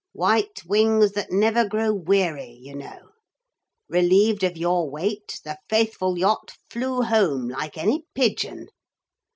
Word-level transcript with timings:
White 0.13 0.63
wings 0.65 1.11
that 1.11 1.31
never 1.31 1.63
grow 1.63 1.93
weary, 1.93 2.57
you 2.59 2.73
know. 2.73 3.09
Relieved 3.87 4.41
of 4.43 4.57
your 4.57 4.89
weight, 4.89 5.39
the 5.43 5.59
faithful 5.69 6.17
yacht 6.17 6.53
flew 6.71 7.03
home 7.03 7.47
like 7.49 7.77
any 7.77 8.05
pigeon.' 8.15 8.69